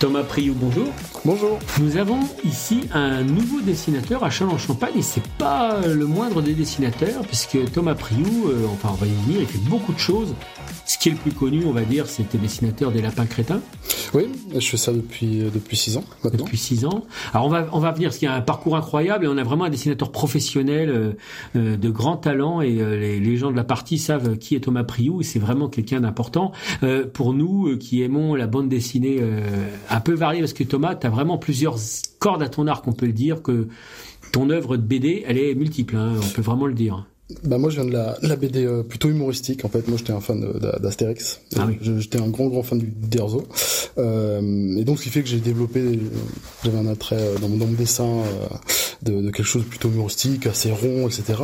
[0.00, 0.86] Thomas Priou, bonjour.
[1.26, 1.58] Bonjour.
[1.78, 7.20] Nous avons ici un nouveau dessinateur à Châlons-Champagne et c'est pas le moindre des dessinateurs
[7.26, 10.34] puisque Thomas Priou, euh, enfin on va y venir, il fait beaucoup de choses.
[10.90, 13.60] Ce qui est le plus connu, on va dire, c'était dessinateur des lapins crétins.
[14.12, 16.44] Oui, je fais ça depuis euh, depuis six ans maintenant.
[16.44, 17.04] Depuis six ans.
[17.32, 19.36] Alors on va on va venir parce qu'il y a un parcours incroyable et on
[19.36, 21.12] a vraiment un dessinateur professionnel euh,
[21.54, 24.60] euh, de grand talent et euh, les, les, gens de la partie savent qui est
[24.64, 26.50] Thomas Priou et c'est vraiment quelqu'un d'important
[26.82, 29.20] euh, pour nous qui aimons la bande dessinée
[29.90, 31.76] un peu variée parce que Thomas, tu as vraiment plusieurs
[32.18, 33.68] cordes à ton arc, on peut le dire que
[34.32, 37.06] ton œuvre de BD, elle est multiple, hein, on peut vraiment le dire.
[37.44, 39.86] Bah moi je viens de la, la BD euh, plutôt humoristique en fait.
[39.88, 40.40] Moi j'étais un fan
[40.80, 41.40] d'Astérix.
[41.56, 41.78] Ah oui.
[41.80, 43.46] J'étais un grand grand fan du d'Erzo.
[43.98, 45.98] Euh, et donc ce qui fait que j'ai développé,
[46.64, 48.46] j'avais un attrait dans, dans mon dessin euh,
[49.02, 51.42] de, de, quelque chose de plutôt humoristique, assez rond, etc.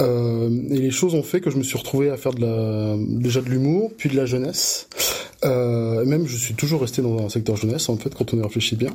[0.00, 2.96] Euh, et les choses ont fait que je me suis retrouvé à faire de la,
[2.98, 4.88] déjà de l'humour, puis de la jeunesse.
[5.44, 8.42] Euh, même je suis toujours resté dans un secteur jeunesse en fait quand on y
[8.42, 8.90] réfléchit bien.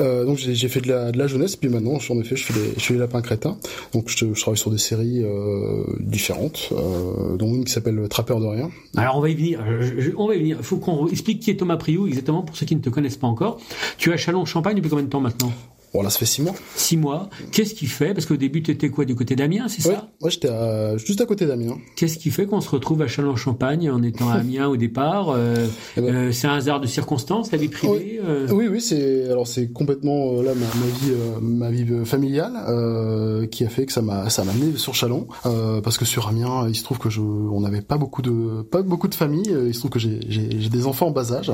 [0.00, 2.54] Euh, donc j'ai fait de la, de la jeunesse puis maintenant en effet je fais
[2.54, 3.56] les, je fais les lapins crétins.
[3.92, 8.40] Donc je, je travaille sur des séries euh, différentes, euh, dont une qui s'appelle Trappeur
[8.40, 8.70] de rien.
[8.96, 9.60] Alors on va y venir.
[10.16, 10.58] On va y venir.
[10.62, 13.26] Faut qu'on explique qui est Thomas Priou exactement pour ceux qui ne te connaissent pas
[13.26, 13.58] encore.
[13.98, 15.52] Tu es à Chalon-Champagne depuis combien de temps maintenant?
[15.94, 16.54] Bon, là, ça fait six mois.
[16.74, 17.28] Six mois.
[17.52, 20.08] Qu'est-ce qui fait Parce qu'au début, tu étais quoi Du côté d'Amiens, c'est ouais, ça
[20.20, 20.48] Ouais, j'étais
[20.98, 21.78] juste à côté d'Amiens.
[21.96, 25.66] Qu'est-ce qui fait qu'on se retrouve à Châlons-Champagne en étant à Amiens au départ euh,
[25.96, 28.48] eh ben, euh, C'est un hasard de circonstances, ta vie privée Oui, euh...
[28.50, 33.68] oui, oui c'est alors c'est complètement là ma, ma vie, ma vie familiale qui a
[33.68, 35.26] fait que ça m'a ça m'a amené sur Chalon
[35.82, 38.82] parce que sur Amiens, il se trouve que je on n'avait pas beaucoup de pas
[38.82, 39.54] beaucoup de familles.
[39.66, 41.52] Il se trouve que j'ai j'ai des enfants en bas âge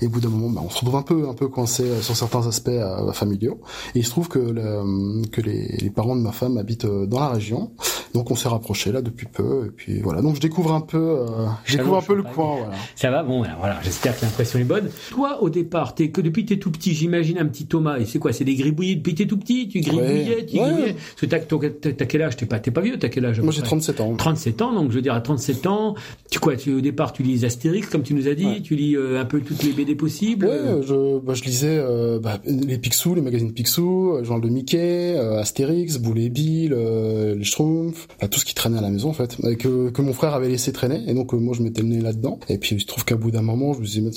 [0.00, 2.16] et au bout d'un moment, bah, on se retrouve un peu un peu coincé sur
[2.16, 2.70] certains aspects
[3.12, 3.60] familiaux.
[3.94, 7.06] Et il se trouve que le, que les, les, parents de ma femme habitent euh,
[7.06, 7.70] dans la région.
[8.14, 9.66] Donc on s'est rapproché là depuis peu.
[9.66, 10.22] Et puis voilà.
[10.22, 12.56] Donc je découvre un peu, euh, je découvre un peu le coin.
[12.58, 12.74] Voilà.
[12.96, 13.78] Ça va, bon, voilà.
[13.82, 14.90] J'espère que l'impression est bonne.
[15.10, 17.98] Toi, au départ, t'es que depuis t'es tout petit, j'imagine un petit Thomas.
[17.98, 18.32] Et c'est quoi?
[18.32, 19.68] C'est des gribouillis depuis t'es tout petit?
[19.68, 20.46] Tu gribouillais, ouais.
[20.46, 20.94] tu gribouillais?
[20.94, 22.36] Parce que t'as quel âge?
[22.36, 22.98] T'es pas, t'es pas vieux.
[22.98, 23.40] T'as quel âge?
[23.40, 24.14] Moi j'ai 37 ans.
[24.16, 24.72] 37 ans.
[24.72, 25.94] Donc je veux dire à 37 ans,
[26.30, 28.46] tu quoi Tu au départ tu lis Astérix comme tu nous as dit.
[28.46, 28.60] Ouais.
[28.60, 30.46] Tu lis euh, un peu toutes les BD possibles.
[30.46, 35.14] Ouais, je, bah, je lisais euh, bah, les Picsou, les magazines Picsou, genre de Mickey,
[35.16, 39.10] euh, Astérix, Boulet et Bill, euh, les Schtroumpfs, tout ce qui traînait à la maison
[39.10, 41.82] en fait, que, que mon frère avait laissé traîner, et donc euh, moi je mettais
[41.82, 42.38] le nez là-dedans.
[42.48, 44.10] Et puis il se trouve qu'à bout d'un moment, je me suis dit,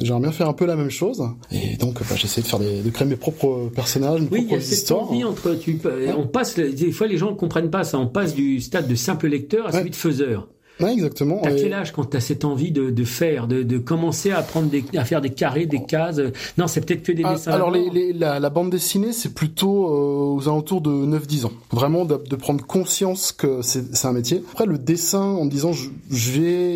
[0.00, 1.22] j'aimerais bien faire un peu la même chose.
[1.50, 4.44] Et donc bah, j'ai essayé de faire des, de créer mes propres personnages, mes oui,
[4.46, 5.00] propres il y a histoires.
[5.02, 5.78] Cette envie entre, tu,
[6.16, 8.94] on passe, des fois les gens ne comprennent pas ça, on passe du stade de
[8.94, 10.48] simple lecteur à celui de faiseur.
[10.82, 11.40] Ouais, exactement.
[11.42, 14.68] T'as quel âge quand t'as cette envie de, de faire, de, de commencer à prendre
[14.68, 16.20] des, à faire des carrés, des cases?
[16.58, 17.52] Non, c'est peut-être que des ah, dessins.
[17.52, 21.52] Alors les, les, la, la, bande dessinée, c'est plutôt euh, aux alentours de 9-10 ans.
[21.70, 24.42] Vraiment de, de, prendre conscience que c'est un métier.
[24.52, 25.88] Après le dessin, en me disant je,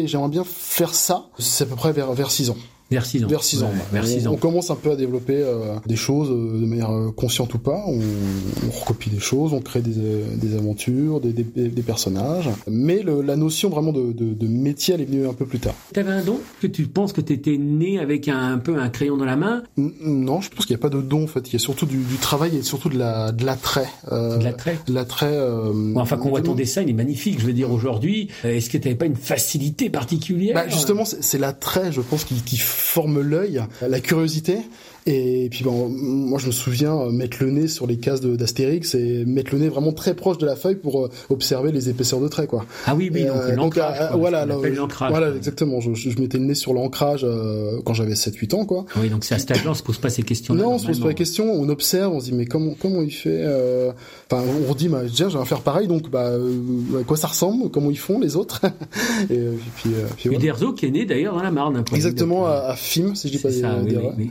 [0.06, 2.56] j'aimerais bien faire ça, c'est à peu près vers vers 6 ans.
[2.91, 3.28] Vers 6 ans.
[3.28, 3.66] Vers 6 ans.
[3.66, 4.34] Ouais, vers 6 on, ans.
[4.34, 7.58] on commence un peu à développer euh, des choses euh, de manière euh, consciente ou
[7.58, 7.82] pas.
[7.84, 12.48] On, on, recopie des choses, on crée des, des aventures, des, des, des, personnages.
[12.69, 15.58] Mais le, la notion vraiment de, de, de, métier, elle est venue un peu plus
[15.58, 15.74] tard.
[15.92, 19.16] T'avais un don Que tu penses que t'étais né avec un, un, peu un crayon
[19.16, 19.64] dans la main?
[19.76, 21.48] Non, je pense qu'il n'y a pas de don en fait.
[21.48, 23.88] Il y a surtout du, du travail et surtout de la de l'attrait.
[24.12, 24.78] De l'attrait?
[24.86, 25.36] De l'attrait.
[25.74, 27.41] Bon, enfin, qu'on voit ton dessin, il est magnifique.
[27.41, 30.54] Je veux dire aujourd'hui, est-ce que t'avais pas une facilité particulière?
[30.54, 34.59] Bah, Justement, c'est l'attrait, je pense, qui, qui forme l'œil la curiosité.
[35.09, 39.25] Et puis bon, moi je me souviens mettre le nez sur les cases d'Astérix et
[39.25, 42.26] mettre le nez vraiment très proche de la feuille pour euh, observer les épaisseurs de
[42.26, 42.66] traits quoi.
[42.86, 43.98] Ah oui oui donc euh, l'ancrage.
[44.00, 45.10] Euh, voilà, l'ancrage.
[45.10, 45.81] Voilà exactement.
[45.81, 48.84] Je, je, mettais le nez sur l'ancrage euh, quand j'avais 7-8 ans quoi.
[49.00, 50.54] Oui donc c'est à cet âge-là on se pose pas ces questions.
[50.54, 53.03] non on se pose pas les questions, on observe, on se dit mais comment comment
[53.03, 53.45] il fait.
[54.28, 57.71] Enfin on redit bah tiens je vais faire pareil donc bah à quoi ça ressemble,
[57.71, 58.62] comment ils font les autres?
[59.30, 59.39] et,
[59.77, 60.39] puis puis, voilà.
[60.39, 61.84] Uderzo qui est né d'ailleurs dans la Marne.
[61.95, 64.30] Exactement à, à Fim si je dis pas ça, des, oui, oui, oui.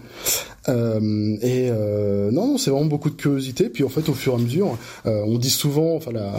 [0.67, 3.69] Euh, et euh, non, non c'est vraiment beaucoup de curiosité.
[3.69, 6.33] Puis en fait, au fur et à mesure, euh, on dit souvent, enfin la,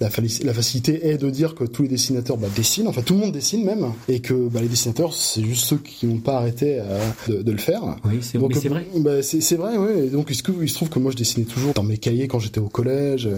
[0.00, 0.08] la,
[0.44, 2.88] la, facilité est de dire que tous les dessinateurs bah, dessinent.
[2.88, 6.06] Enfin, tout le monde dessine même, et que bah, les dessinateurs, c'est juste ceux qui
[6.06, 6.80] n'ont pas arrêté
[7.28, 7.82] de, de, le faire.
[8.04, 8.86] Oui, c'est vrai.
[8.96, 10.06] Bah, c'est vrai, oui.
[10.06, 12.28] Et donc il se, il se, trouve que moi, je dessinais toujours dans mes cahiers
[12.28, 13.28] quand j'étais au collège.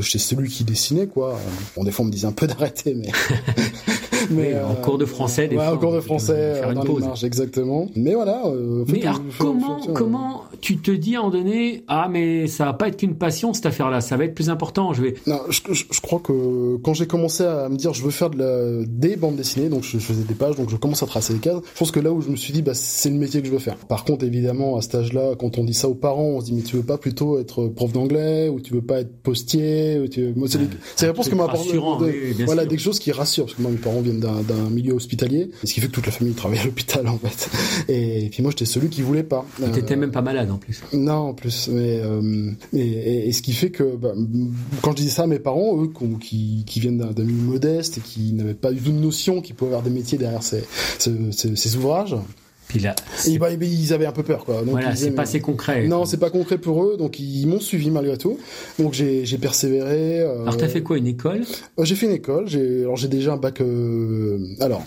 [0.00, 1.38] J'étais celui qui dessinait, quoi.
[1.76, 3.08] Bon, des fois, on me disait un peu d'arrêter, mais
[4.30, 7.24] mais en cours de français, des ouais, fois, en cours de français, dans les marges,
[7.24, 7.88] exactement.
[7.96, 8.42] Mais voilà.
[8.88, 12.72] mais alors, comment, comment tu te dis à un moment donné, ah mais ça va
[12.72, 14.92] pas être qu'une passion cette affaire-là, ça va être plus important.
[14.92, 15.14] Je vais.
[15.26, 18.38] Non, je, je, crois que quand j'ai commencé à me dire, je veux faire de
[18.38, 21.38] la, des bandes dessinées, donc je, faisais des pages, donc je commence à tracer les
[21.38, 21.58] cases.
[21.74, 23.52] Je pense que là où je me suis dit, bah c'est le métier que je
[23.52, 23.76] veux faire.
[23.76, 26.52] Par contre, évidemment, à cet âge-là, quand on dit ça aux parents, on se dit
[26.54, 30.08] mais tu veux pas plutôt être prof d'anglais ou tu veux pas être postier ou
[30.08, 30.32] tu...
[30.34, 30.64] Moi, c'est ouais,
[31.00, 31.78] les réponses que m'a apporté.
[32.44, 35.72] voilà, des choses qui rassurent parce que moi mes parents viennent d'un milieu hospitalier, ce
[35.72, 37.50] qui fait que toute la famille travaille à l'hôpital en fait.
[37.88, 39.44] Et, puis moi j'étais celui qui voulait pas.
[39.62, 40.82] Tu T'étais même pas malade en plus.
[40.92, 44.12] Non, en plus, mais euh, et, et, ce qui fait que bah,
[44.82, 45.90] quand je disais ça à mes parents, eux
[46.20, 49.54] qui, qui viennent d'un milieu modeste et qui n'avaient pas du tout de notion qu'ils
[49.54, 50.64] pouvaient avoir des métiers derrière ces,
[50.98, 52.16] ces, ces ouvrages.
[52.74, 52.96] Puis là,
[53.38, 54.56] bah, ils avaient un peu peur, quoi.
[54.62, 55.86] Donc, voilà, c'est pas assez concret.
[55.86, 58.36] Non, c'est pas concret pour eux, donc ils m'ont suivi malgré tout.
[58.80, 60.18] Donc j'ai, persévéré.
[60.22, 60.42] Euh...
[60.42, 61.44] Alors t'as fait quoi, une école?
[61.78, 62.48] Euh, J'ai fait une école.
[62.82, 63.60] Alors j'ai déjà un bac.
[63.60, 64.56] Euh...
[64.58, 64.82] Alors,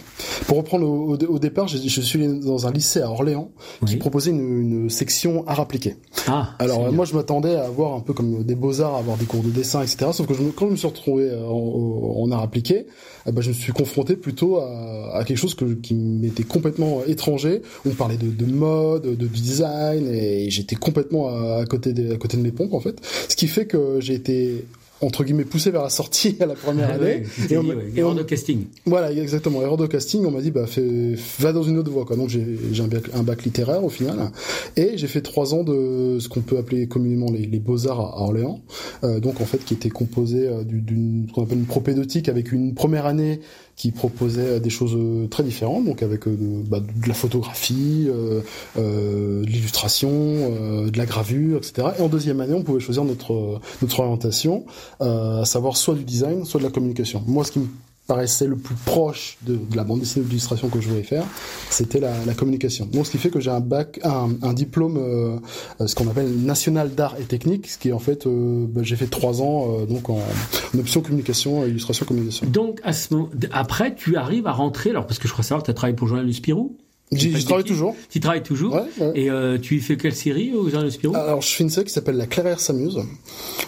[0.48, 3.52] pour reprendre au, au, départ, je suis dans un lycée à Orléans
[3.86, 5.96] qui proposait une, une, section art appliqué.
[6.28, 6.56] Ah.
[6.60, 9.44] Alors moi, je m'attendais à avoir un peu comme des beaux arts, avoir des cours
[9.44, 10.08] de dessin, etc.
[10.12, 12.86] Sauf que je, quand je me suis retrouvé en, en art appliqué,
[13.28, 17.02] eh ben, je me suis confronté plutôt à, à quelque chose que, qui m'était complètement
[17.08, 22.18] étranger on parlait de, de mode, de design, et j'étais complètement à, côté de, à
[22.18, 23.00] côté de mes pompes en fait.
[23.30, 24.66] Ce qui fait que j'ai été
[25.02, 27.24] entre guillemets poussé vers la sortie à la première ah année.
[27.50, 27.64] et, on,
[27.96, 28.66] erreur de casting.
[28.86, 29.62] Voilà exactement.
[29.62, 32.16] Erreur de casting on m'a dit bah fais, va dans une autre voie quoi.
[32.16, 34.32] Donc j'ai un bac, un bac littéraire au final.
[34.76, 38.00] Et j'ai fait trois ans de ce qu'on peut appeler communément les, les beaux arts
[38.00, 38.62] à Orléans.
[39.04, 42.74] Euh, donc en fait qui était composé euh, d'une qu'on appelle une propédeutique avec une
[42.74, 43.40] première année
[43.78, 46.36] qui proposait des choses euh, très différentes, donc avec euh,
[46.68, 48.42] bah, de la photographie, euh,
[48.78, 51.90] euh, de l'illustration, euh, de la gravure, etc.
[52.00, 54.66] Et en deuxième année, on pouvait choisir notre notre orientation,
[55.00, 57.24] à savoir soit du design, soit de la communication.
[57.28, 57.68] Moi, ce qui me
[58.08, 61.26] paraissait le plus proche de, de la bande dessinée d'illustration que je voulais faire,
[61.70, 62.86] c'était la, la, communication.
[62.86, 65.38] Donc ce qui fait que j'ai un bac, un, un diplôme, euh,
[65.86, 68.96] ce qu'on appelle national d'art et technique, ce qui est en fait, euh, bah, j'ai
[68.96, 72.48] fait trois ans euh, donc en, en, option communication, illustration, communication.
[72.48, 75.64] Donc à ce moment, après tu arrives à rentrer, alors parce que je crois savoir,
[75.64, 76.78] tu as travaillé pour le journal du Spirou.
[77.12, 77.96] J'y travaille toujours.
[78.10, 78.74] Tu travailles toujours.
[78.74, 79.12] Ouais, ouais.
[79.16, 81.16] Et euh, tu fais quelle série au Journal du Spirou?
[81.16, 83.00] Alors je fais une série qui s'appelle La Clairière s'amuse,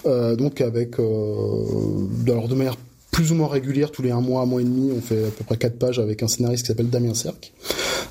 [0.05, 2.75] euh, donc avec euh, alors de manière
[3.19, 5.29] plus ou moins régulière, tous les un mois, un mois et demi, on fait à
[5.29, 7.51] peu près quatre pages avec un scénariste qui s'appelle Damien Cerc.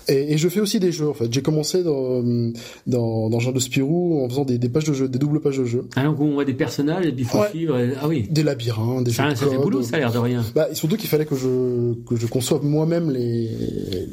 [0.08, 1.32] Et, et, je fais aussi des jeux en fait.
[1.32, 2.23] J'ai commencé dans
[2.87, 5.58] dans dans Jean de Spirou en faisant des, des pages de jeux, des doubles pages
[5.58, 5.87] de jeux.
[5.96, 7.50] Ah donc on voit des personnages et puis faut ouais.
[7.50, 7.79] suivre.
[8.00, 8.26] Ah oui.
[8.31, 9.37] Des labyrinthes, des ça, jeux.
[9.37, 10.44] Ça fait boulot, ça a l'air de rien.
[10.55, 13.50] Bah surtout qu'il fallait que je que je conçoive moi-même les,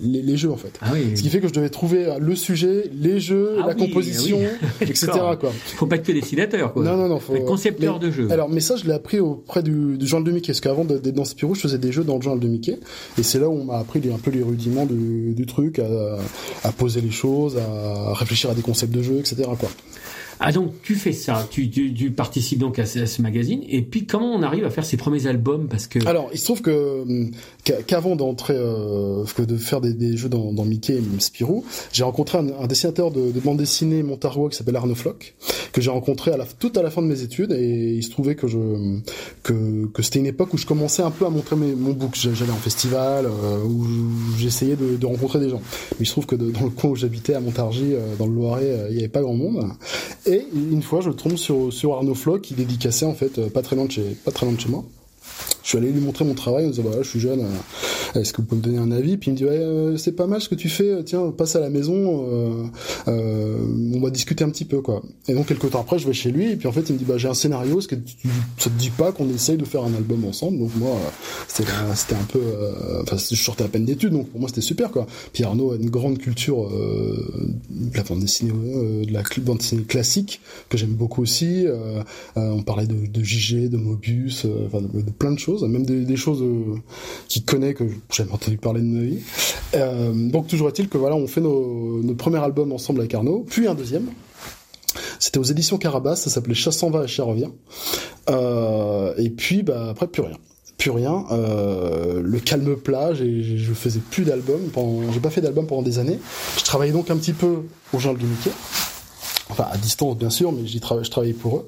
[0.02, 0.78] les, les jeux en fait.
[0.82, 1.16] Ah oui.
[1.16, 4.40] Ce qui fait que je devais trouver le sujet, les jeux, ah la oui, composition,
[4.40, 4.68] oui.
[4.82, 5.12] etc.
[5.40, 5.52] Quoi.
[5.76, 6.84] Faut pas être que dessinateur quoi.
[6.84, 7.20] Non non non.
[7.20, 7.34] Faut...
[7.34, 8.32] Faut être concepteur mais, de jeux.
[8.32, 11.08] Alors mais ça je l'ai appris auprès du, du journal de Mickey parce qu'avant d'être
[11.10, 12.78] dans Spirou je faisais des jeux dans le journal de Mickey
[13.18, 15.65] et c'est là où on m'a appris les, un peu les rudiments du, du truc
[16.64, 19.44] à, poser les choses, à réfléchir à des concepts de jeu, etc.
[20.40, 23.64] Ah donc tu fais ça, tu, tu, tu participes donc à ce, à ce, magazine.
[23.70, 25.68] Et puis comment on arrive à faire ses premiers albums?
[25.68, 27.06] Parce que alors il se trouve que
[27.88, 32.38] qu'avant d'entrer euh, de faire des, des jeux dans, dans, Mickey et Spirou, j'ai rencontré
[32.38, 35.36] un, un, dessinateur de, de bande dessinée montarois qui s'appelle Arnaud Floch
[35.76, 37.52] que j'ai rencontré à la tout à la fin de mes études.
[37.52, 38.58] Et il se trouvait que je
[39.44, 42.16] que, que c'était une époque où je commençais un peu à montrer mes, mon book,
[42.16, 43.86] j'allais en festival euh, où
[44.38, 45.62] j'essayais de, de, rencontrer des gens.
[45.92, 48.34] Mais il se trouve que dans le coin où j'habitais à Montargis euh, dans le
[48.34, 49.70] Loiret, euh, il y avait pas grand monde
[50.26, 53.76] et une fois, je tombe sur, sur Arnaud Floch qui dédicaçait en fait pas très
[53.76, 54.84] loin de chez, pas très loin de chez moi.
[55.64, 57.58] Je suis allé lui montrer mon travail en disant voilà, je suis jeune, euh,
[58.22, 59.18] est-ce que vous pouvez me donner un avis?
[59.18, 61.56] Puis il me dit ouais, euh, c'est pas mal ce que tu fais, tiens, passe
[61.56, 62.64] à la maison, euh,
[63.08, 63.58] euh,
[63.94, 65.04] on va discuter un petit peu quoi.
[65.28, 66.98] Et donc quelques temps après, je vais chez lui et puis en fait il me
[66.98, 68.16] dit bah j'ai un scénario, est-ce que tu,
[68.58, 70.60] ça te dit pas qu'on essaye de faire un album ensemble?
[70.60, 70.98] Donc moi
[71.48, 72.42] c'était c'était un peu,
[73.02, 75.08] enfin je sortais à peine d'études donc pour moi c'était super quoi.
[75.34, 80.42] Puis Arnaud a une grande culture de la bande dessinée, de la bande dessinée classique
[80.70, 81.66] que j'aime beaucoup aussi.
[82.36, 86.42] on parlait de, de JG, de Mobius, enfin de, plein de choses, même des, choses
[86.42, 86.76] euh,
[87.28, 89.20] qu'il connaît que j'avais entendu parler de ma vie.
[89.76, 93.46] Euh, donc toujours est-il que voilà, on fait nos, nos premiers albums ensemble avec Arnaud,
[93.48, 94.08] puis un deuxième.
[95.20, 97.50] C'était aux éditions Carabas, ça s'appelait Chasse s'en va, et Cher revient.
[98.30, 100.38] Euh, et puis bah après plus rien
[100.78, 101.26] plus rien.
[101.32, 104.70] Euh, le calme plat, je faisais plus d'albums.
[105.14, 106.20] J'ai pas fait d'album pendant des années.
[106.58, 108.52] Je travaillais donc un petit peu au journal du Mickey
[109.58, 111.68] enfin à distance bien sûr, mais j'y tra je travaillais pour eux.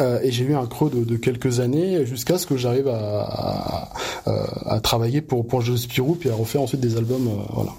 [0.00, 3.88] Euh, et j'ai eu un creux de, de quelques années jusqu'à ce que j'arrive à,
[4.26, 7.72] à, à, travailler pour pour Spirou puis à refaire ensuite des albums, euh, voilà.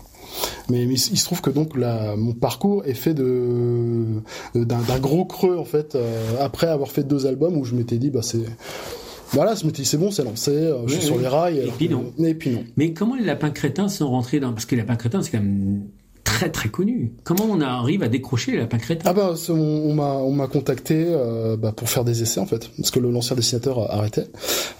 [0.70, 4.06] Mais, mais, il se trouve que donc la, mon parcours est fait de
[4.54, 8.10] d'un gros creux en fait euh, après avoir fait deux albums où je m'étais dit
[8.10, 8.46] bah c'est
[9.32, 11.60] Voilà, je me dis c'est bon, c'est lancé, je suis sur les rails.
[11.60, 12.13] Et puis non.
[12.20, 12.63] Et puis non.
[12.75, 15.39] Mais comment les lapins crétins sont rentrés dans parce que les lapins crétins c'est quand
[15.39, 15.88] même
[16.27, 17.13] très très connu.
[17.24, 19.10] Comment on arrive à décrocher les lapins crétins?
[19.10, 22.69] Ah bah on, m'a on m'a contacté euh, bah, pour faire des essais en fait.
[22.75, 24.27] Parce que l'ancien dessinateur arrêtait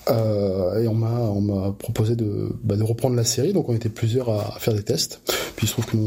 [0.10, 3.54] euh, et on m'a on m'a proposé de bah, de reprendre la série.
[3.54, 5.22] Donc on était plusieurs à, faire des tests.
[5.56, 5.98] Puis il se trouve que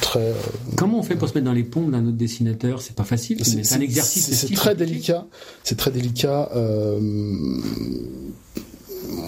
[0.00, 0.34] très euh,
[0.76, 2.82] comment on fait pour se mettre dans les pompes d'un autre dessinateur?
[2.82, 5.26] C'est pas facile c'est un exercice c'est très délicat.
[5.62, 6.98] C'est très délicat euh,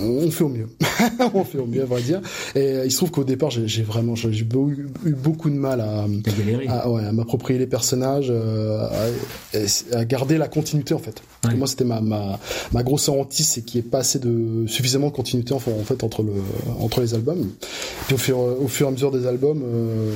[0.03, 0.69] on fait au mieux.
[1.35, 2.21] on fait au mieux, à vrai dire.
[2.55, 6.05] Et euh, il se trouve qu'au départ, j'ai vraiment j'ai eu beaucoup de mal à,
[6.05, 8.87] à, ouais, à m'approprier les personnages, euh,
[9.93, 11.23] à, à, garder la continuité en fait.
[11.57, 12.39] Moi, c'était ma, ma,
[12.73, 16.05] ma grosse hantise, c'est qu'il n'y ait pas assez de suffisamment de continuité en fait
[16.05, 16.33] entre le
[16.79, 17.51] entre les albums.
[18.07, 20.13] Puis au fur au fur et à mesure des albums, euh,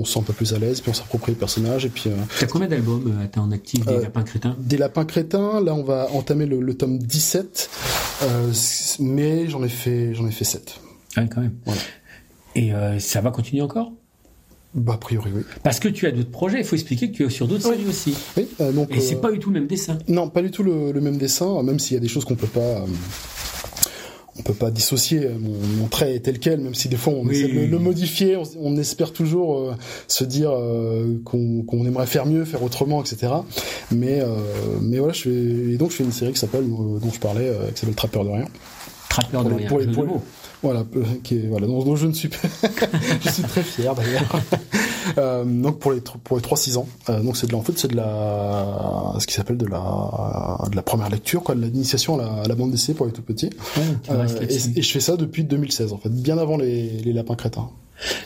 [0.00, 1.84] on se sent un peu plus à l'aise, puis on s'approprie les personnages.
[1.84, 2.04] Et puis.
[2.06, 4.56] Euh, T'as combien d'albums euh, t'as en actif des lapins crétins?
[4.58, 5.60] Des lapins crétins.
[5.60, 7.70] Là, on va entamer le, le tome 17,
[9.00, 10.80] mais j'en ai fait j'en ai fait 7.
[11.16, 11.56] Ah, quand même.
[12.54, 13.92] Et ça va continuer encore?
[14.74, 15.42] Bah, a priori, oui.
[15.64, 17.86] Parce que tu as d'autres projets, il faut expliquer que tu es sur d'autres séries
[17.88, 18.14] aussi.
[18.36, 19.98] Oui, euh, donc, Et c'est euh, pas du tout le même dessin.
[20.06, 22.46] Non, pas du tout le, même dessin, même s'il y a des choses qu'on peut
[22.46, 22.60] pas.
[22.60, 22.86] Euh,
[24.38, 27.48] on peut pas dissocier mon, trait est tel quel, même si des fois on essaie
[27.48, 30.50] de le, modifier, on, espère toujours se dire
[31.24, 33.34] qu'on aimerait faire mieux, faire autrement, etc.
[33.90, 34.22] Mais
[34.80, 37.52] mais voilà, je fais, et donc je fais une série qui s'appelle dont je parlais,
[37.74, 38.46] qui s'appelle Trappeur de rien.
[39.20, 39.68] Trappeur de rien.
[39.68, 39.80] Pour,
[40.62, 40.84] voilà,
[41.22, 42.36] qui est, voilà, dont, je ne suis pas,
[43.24, 44.22] je suis très fier d'ailleurs.
[45.18, 47.62] euh, donc pour les pour les trois six ans, euh, donc c'est de la, en
[47.62, 51.62] fait c'est de la ce qui s'appelle de la de la première lecture quoi, de
[51.62, 53.50] l'initiation à, à la, bande d'essai pour les tout petits.
[54.10, 57.36] euh, et, et, je fais ça depuis 2016 en fait, bien avant les, les lapins
[57.36, 57.70] crétins.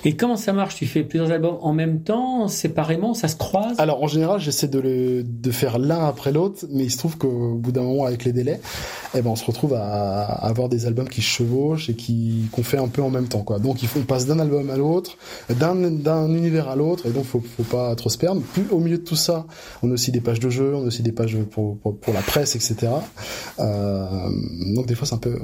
[0.04, 0.76] Et comment ça marche?
[0.76, 3.78] Tu fais plusieurs albums en même temps, séparément, ça se croise?
[3.78, 7.16] Alors en général, j'essaie de, le, de faire l'un après l'autre, mais il se trouve
[7.16, 8.60] qu'au bout d'un moment, avec les délais,
[9.14, 12.62] eh ben on se retrouve à, avoir des albums qui se chevauchent et qui qu'on
[12.62, 13.58] fait un peu en même temps, quoi.
[13.58, 15.16] Donc il faut on passe d'un album à l'autre,
[15.48, 18.42] d'un d'un univers à l'autre, et donc faut faut pas trop se perdre.
[18.52, 19.46] Puis au milieu de tout ça,
[19.82, 22.12] on a aussi des pages de jeux, on a aussi des pages pour pour, pour
[22.12, 22.92] la presse, etc.
[23.60, 24.06] Euh,
[24.74, 25.38] donc des fois c'est un peu euh,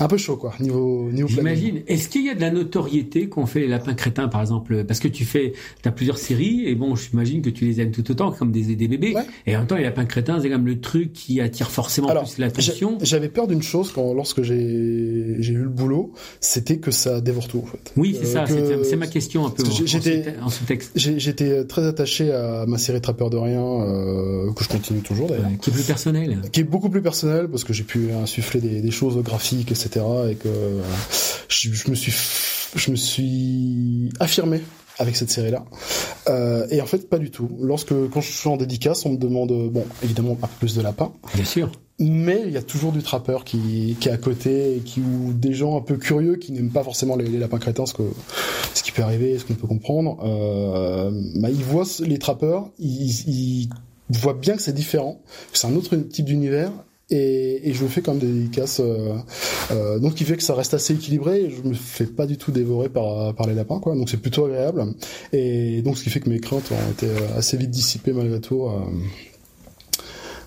[0.00, 1.28] un peu chaud, quoi, niveau niveau.
[1.28, 1.82] J'imagine.
[1.86, 5.00] Est-ce qu'il y a de la notoriété qu'on fait les lapins crétins, par exemple, parce
[5.00, 5.52] que tu fais,
[5.84, 8.88] as plusieurs séries, et bon, j'imagine que tu les aimes tout autant comme des, des
[8.88, 9.14] bébés.
[9.46, 12.38] Et en même temps, les lapins crétins, c'est comme le truc qui attire forcément plus
[12.38, 12.98] l'attention.
[13.02, 17.58] J'avais peur d'une chose quand, lorsque j'ai eu le boulot, c'était que ça dévore tout,
[17.58, 17.92] en fait.
[17.96, 20.92] Oui, c'est ça, c'est ma question un peu j'étais, en sous-texte.
[20.94, 25.50] J'étais très attaché à ma série Trappeur de rien, euh, que je continue toujours d'ailleurs.
[25.60, 26.40] qui est plus personnel.
[26.52, 29.83] Qui est beaucoup plus personnel, parce que j'ai pu insuffler des, des, choses graphiques, etc.
[29.86, 30.80] Et que
[31.48, 32.12] je, je me suis
[32.76, 34.60] je me suis affirmé
[34.98, 35.64] avec cette série-là.
[36.28, 37.50] Euh, et en fait, pas du tout.
[37.60, 41.12] Lorsque, quand je suis en dédicace, on me demande, bon, évidemment, pas plus de lapins.
[41.34, 41.72] Bien sûr.
[41.98, 45.32] Mais il y a toujours du trappeur qui, qui est à côté, et qui, ou
[45.32, 48.02] des gens un peu curieux qui n'aiment pas forcément les, lapins crétins, ce que,
[48.74, 50.18] ce qui peut arriver, ce qu'on peut comprendre.
[50.24, 53.68] Euh, bah, ils voient les trappeurs, ils, ils
[54.10, 55.20] voient bien que c'est différent,
[55.52, 56.72] que c'est un autre type d'univers,
[57.10, 59.14] et, et, je fais comme des dédicaces euh,
[59.70, 61.50] euh, donc qui fait que ça reste assez équilibré.
[61.50, 63.94] Je me fais pas du tout dévorer par, par les lapins quoi.
[63.94, 64.84] Donc c'est plutôt agréable.
[65.32, 68.40] Et donc ce qui fait que mes craintes ont été euh, assez vite dissipées malgré
[68.40, 68.80] tout euh,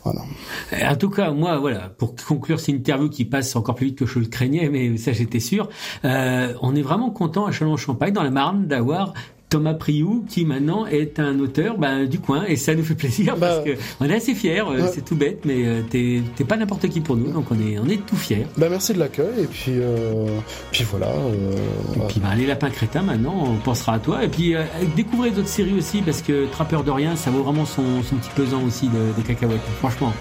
[0.03, 0.91] voilà.
[0.91, 4.05] En tout cas, moi, voilà, pour conclure cette interview qui passe encore plus vite que
[4.05, 5.69] je le craignais, mais ça j'étais sûr,
[6.05, 9.13] euh, on est vraiment content à Chalon-Champagne, dans la Marne, d'avoir
[9.49, 13.37] Thomas Priou, qui maintenant est un auteur ben, du coin, et ça nous fait plaisir
[13.37, 14.59] bah, parce que on est assez fiers.
[14.59, 17.79] Euh, c'est tout bête, mais euh, t'es pas n'importe qui pour nous, donc on est
[17.79, 18.45] on est tout fiers.
[18.57, 20.27] Bah merci de l'accueil et puis euh,
[20.71, 21.07] puis voilà.
[21.07, 21.55] Euh,
[21.95, 24.55] et puis bah, les lapins crétins maintenant, on pensera à toi et puis
[24.95, 28.29] découvrez d'autres séries aussi parce que Trappeur de rien, ça vaut vraiment son, son petit
[28.35, 29.61] pesant aussi de, de cacahuètes.
[29.79, 30.13] Franchement.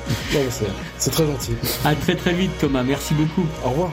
[0.99, 1.53] c'est très gentil.
[1.85, 3.47] À très très vite Thomas, merci beaucoup.
[3.65, 3.93] Au revoir.